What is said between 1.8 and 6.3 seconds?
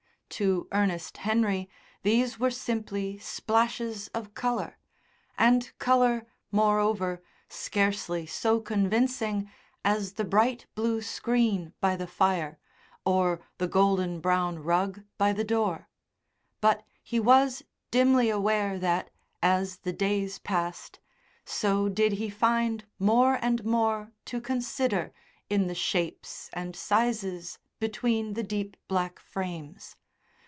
these were simply splashes of colour, and colour,